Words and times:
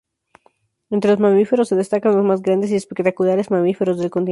Entre 0.89 1.11
los 1.11 1.19
mamíferos 1.19 1.67
se 1.67 1.75
destacan 1.75 2.15
los 2.15 2.25
más 2.25 2.41
grandes 2.41 2.71
y 2.71 2.75
espectaculares 2.75 3.51
mamíferos 3.51 3.99
del 3.99 4.09
continente. 4.09 4.19